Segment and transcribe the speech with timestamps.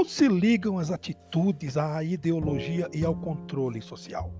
[0.00, 4.32] Como se ligam as atitudes à ideologia e ao controle social?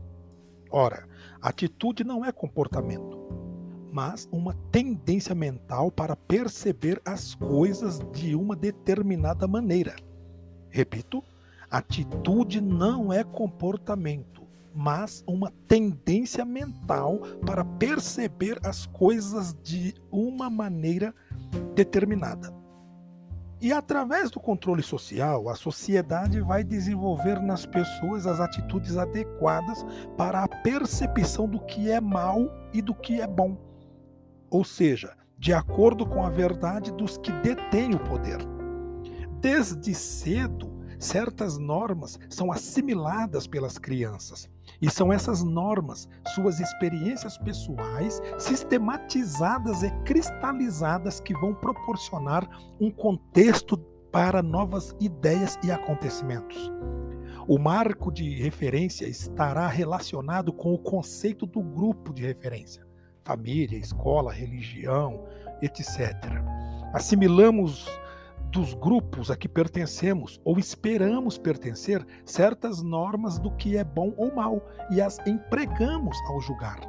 [0.71, 1.07] Ora,
[1.39, 3.19] atitude não é comportamento,
[3.93, 9.95] mas uma tendência mental para perceber as coisas de uma determinada maneira.
[10.71, 11.23] Repito,
[11.71, 14.43] atitude não é comportamento,
[14.75, 21.15] mas uma tendência mental para perceber as coisas de uma maneira
[21.75, 22.60] determinada.
[23.61, 29.85] E através do controle social, a sociedade vai desenvolver nas pessoas as atitudes adequadas
[30.17, 33.59] para a percepção do que é mal e do que é bom.
[34.49, 38.39] Ou seja, de acordo com a verdade dos que detêm o poder.
[39.41, 44.49] Desde cedo, certas normas são assimiladas pelas crianças.
[44.81, 52.49] E são essas normas, suas experiências pessoais, sistematizadas e cristalizadas, que vão proporcionar
[52.81, 53.77] um contexto
[54.11, 56.73] para novas ideias e acontecimentos.
[57.47, 62.87] O marco de referência estará relacionado com o conceito do grupo de referência,
[63.25, 65.25] família, escola, religião,
[65.61, 66.15] etc.
[66.93, 67.87] Assimilamos
[68.51, 74.35] dos grupos a que pertencemos ou esperamos pertencer certas normas do que é bom ou
[74.35, 76.81] mal e as empregamos ao julgar.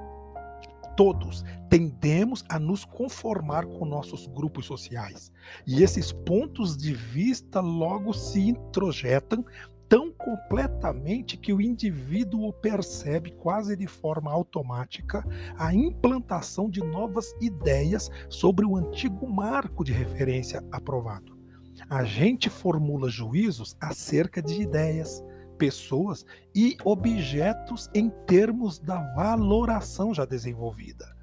[0.97, 5.31] Todos tendemos a nos conformar com nossos grupos sociais
[5.65, 9.45] e esses pontos de vista logo se introjetam
[9.87, 15.21] tão completamente que o indivíduo percebe quase de forma automática
[15.57, 21.40] a implantação de novas ideias sobre o antigo marco de referência aprovado.
[21.89, 25.23] A gente formula juízos acerca de ideias,
[25.57, 31.15] pessoas e objetos em termos da valoração já desenvolvida.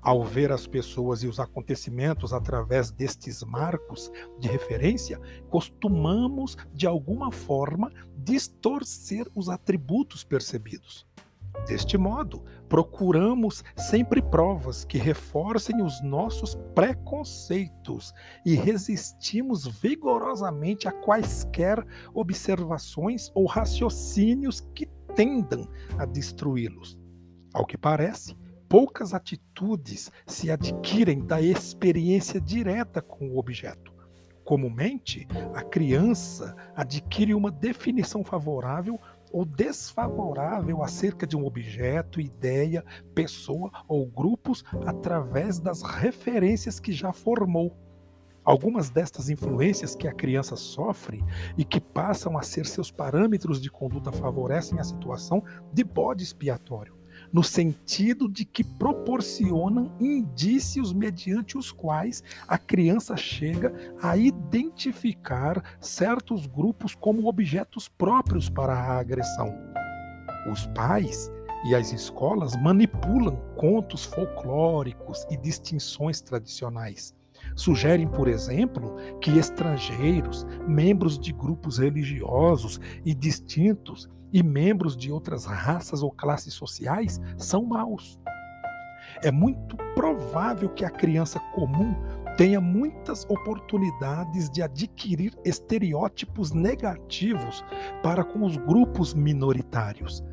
[0.00, 7.30] Ao ver as pessoas e os acontecimentos através destes marcos de referência, costumamos, de alguma
[7.30, 11.06] forma, distorcer os atributos percebidos.
[11.66, 18.12] Deste modo, procuramos sempre provas que reforcem os nossos preconceitos
[18.44, 25.68] e resistimos vigorosamente a quaisquer observações ou raciocínios que tendam
[25.98, 26.98] a destruí-los.
[27.54, 28.36] Ao que parece,
[28.68, 33.92] poucas atitudes se adquirem da experiência direta com o objeto.
[34.44, 38.98] Comumente, a criança adquire uma definição favorável
[39.32, 42.84] ou desfavorável acerca de um objeto, ideia,
[43.14, 47.76] pessoa ou grupos através das referências que já formou.
[48.44, 51.24] Algumas destas influências que a criança sofre
[51.56, 57.01] e que passam a ser seus parâmetros de conduta favorecem a situação de bode expiatório
[57.32, 63.72] no sentido de que proporcionam indícios mediante os quais a criança chega
[64.02, 69.52] a identificar certos grupos como objetos próprios para a agressão.
[70.50, 71.30] Os pais
[71.64, 77.14] e as escolas manipulam contos folclóricos e distinções tradicionais.
[77.54, 85.44] Sugerem, por exemplo, que estrangeiros, membros de grupos religiosos e distintos e membros de outras
[85.44, 88.18] raças ou classes sociais são maus.
[89.22, 91.94] É muito provável que a criança comum
[92.36, 97.62] tenha muitas oportunidades de adquirir estereótipos negativos
[98.02, 100.24] para com os grupos minoritários.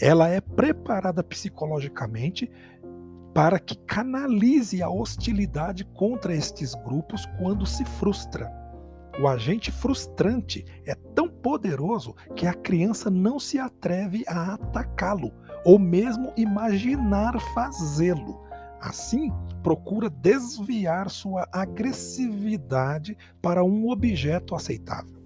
[0.00, 2.48] Ela é preparada psicologicamente
[3.38, 8.52] para que canalize a hostilidade contra estes grupos quando se frustra.
[9.22, 15.30] O agente frustrante é tão poderoso que a criança não se atreve a atacá-lo
[15.64, 18.42] ou mesmo imaginar fazê-lo.
[18.80, 19.32] Assim,
[19.62, 25.22] procura desviar sua agressividade para um objeto aceitável.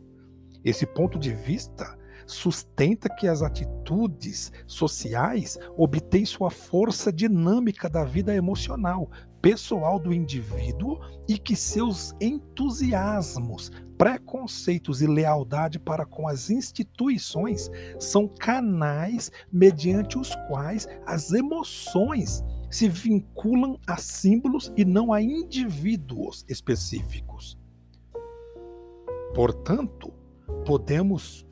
[0.63, 1.97] Esse ponto de vista
[2.33, 9.11] sustenta que as atitudes sociais obtêm sua força dinâmica da vida emocional,
[9.41, 10.99] pessoal do indivíduo
[11.29, 20.35] e que seus entusiasmos, preconceitos e lealdade para com as instituições são canais mediante os
[20.49, 27.59] quais as emoções se vinculam a símbolos e não a indivíduos específicos.
[29.35, 30.13] Portanto,
[30.65, 31.47] podemos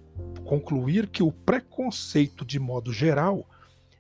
[0.51, 3.49] concluir que o preconceito, de modo geral,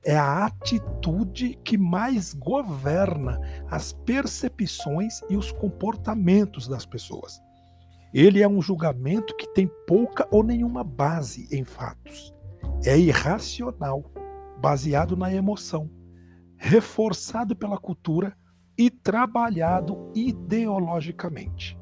[0.04, 7.40] é a atitude que mais governa as percepções e os comportamentos das pessoas.
[8.12, 12.34] Ele é um julgamento que tem pouca ou nenhuma base em fatos.
[12.84, 14.02] É irracional,
[14.60, 15.88] baseado na emoção,
[16.56, 18.36] reforçado pela cultura
[18.76, 21.78] e trabalhado ideologicamente.